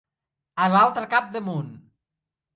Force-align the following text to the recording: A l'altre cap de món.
A 0.63 0.69
l'altre 0.75 1.03
cap 1.13 1.29
de 1.37 1.43
món. 1.51 1.71